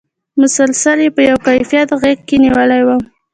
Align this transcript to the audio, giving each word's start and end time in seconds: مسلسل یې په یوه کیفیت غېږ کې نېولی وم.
مسلسل 0.41 0.97
یې 1.05 1.09
په 1.15 1.21
یوه 1.27 1.39
کیفیت 1.47 1.89
غېږ 2.01 2.19
کې 2.27 2.35
نېولی 2.43 2.81
وم. 2.83 3.01